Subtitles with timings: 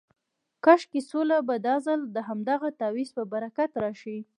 [0.65, 4.17] کاشکې سوله به دا ځل د همدغه تعویض په برکت راشي.